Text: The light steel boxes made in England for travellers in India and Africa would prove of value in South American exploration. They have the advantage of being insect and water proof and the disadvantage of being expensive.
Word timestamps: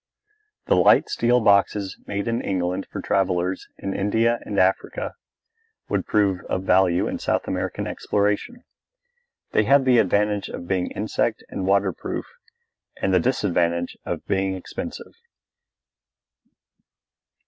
The 0.65 0.73
light 0.75 1.09
steel 1.09 1.41
boxes 1.41 1.95
made 2.07 2.27
in 2.27 2.41
England 2.41 2.87
for 2.91 3.01
travellers 3.01 3.67
in 3.77 3.93
India 3.93 4.39
and 4.47 4.57
Africa 4.57 5.13
would 5.89 6.07
prove 6.07 6.41
of 6.49 6.63
value 6.63 7.07
in 7.07 7.19
South 7.19 7.47
American 7.47 7.85
exploration. 7.85 8.63
They 9.51 9.65
have 9.65 9.85
the 9.85 9.99
advantage 9.99 10.49
of 10.49 10.67
being 10.67 10.89
insect 10.89 11.43
and 11.49 11.67
water 11.67 11.93
proof 11.93 12.25
and 12.99 13.13
the 13.13 13.19
disadvantage 13.19 13.95
of 14.03 14.25
being 14.25 14.55
expensive. 14.55 15.13